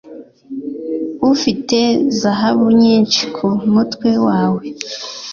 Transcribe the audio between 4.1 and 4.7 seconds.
wawe